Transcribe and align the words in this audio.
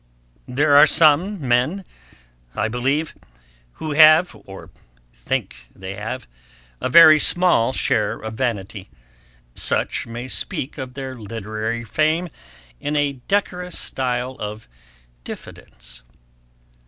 There 0.47 0.75
are 0.75 0.87
some 0.87 1.47
men, 1.47 1.85
I 2.55 2.67
believe, 2.67 3.13
who 3.73 3.91
have, 3.91 4.35
or 4.45 4.71
think 5.13 5.55
they 5.75 5.93
have, 5.93 6.27
a 6.81 6.89
very 6.89 7.19
small 7.19 7.71
share 7.71 8.17
of 8.17 8.33
vanity. 8.33 8.89
Such 9.53 10.07
may 10.07 10.27
speak 10.27 10.79
of 10.79 10.95
their 10.95 11.15
literary 11.19 11.83
fame 11.83 12.29
in 12.79 12.95
a 12.95 13.19
decorous 13.27 13.77
style 13.77 14.37
of 14.39 14.67
diffidence. 15.23 16.01